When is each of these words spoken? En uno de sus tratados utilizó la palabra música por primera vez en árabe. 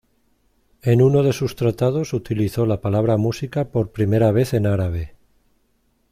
En 0.81 0.99
uno 1.03 1.21
de 1.21 1.31
sus 1.31 1.55
tratados 1.55 2.13
utilizó 2.13 2.65
la 2.65 2.81
palabra 2.81 3.17
música 3.17 3.65
por 3.69 3.91
primera 3.91 4.31
vez 4.31 4.55
en 4.55 4.65
árabe. 4.65 5.13